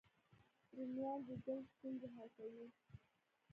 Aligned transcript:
رومیان 0.75 1.19
د 1.27 1.29
جلد 1.43 1.67
ستونزې 1.75 2.07
حل 2.15 2.29
کوي 2.37 2.67